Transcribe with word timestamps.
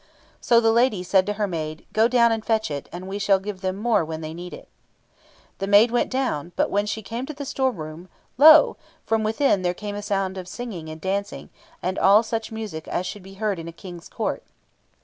So 0.41 0.59
the 0.59 0.71
lady 0.71 1.03
said 1.03 1.27
to 1.27 1.33
her 1.33 1.45
maid, 1.45 1.85
"Go 1.93 2.07
down 2.07 2.31
and 2.31 2.43
fetch 2.43 2.71
it, 2.71 2.89
and 2.91 3.07
we 3.07 3.19
shall 3.19 3.37
give 3.37 3.61
them 3.61 3.75
more 3.77 4.03
when 4.03 4.21
they 4.21 4.33
need 4.33 4.51
it." 4.51 4.67
The 5.59 5.67
maid 5.67 5.91
went 5.91 6.09
down, 6.09 6.53
but 6.55 6.71
when 6.71 6.87
she 6.87 7.03
came 7.03 7.27
to 7.27 7.35
the 7.35 7.45
store 7.45 7.69
room, 7.69 8.09
lo! 8.35 8.77
from 9.05 9.21
within 9.21 9.61
there 9.61 9.75
came 9.75 9.93
a 9.95 10.01
sound 10.01 10.39
of 10.39 10.47
singing 10.47 10.89
and 10.89 10.99
dancing, 10.99 11.51
and 11.83 11.99
all 11.99 12.23
such 12.23 12.51
music 12.51 12.87
as 12.87 13.05
should 13.05 13.21
be 13.21 13.35
heard 13.35 13.59
in 13.59 13.67
a 13.67 13.71
King's 13.71 14.09
Court. 14.09 14.41